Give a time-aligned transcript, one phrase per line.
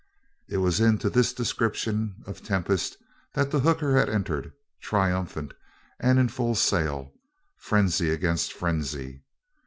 [0.49, 2.97] It was into this description of tempest
[3.35, 5.53] that the hooker had entered, triumphant
[5.99, 7.13] and in full sail
[7.55, 9.21] frenzy against frenzy.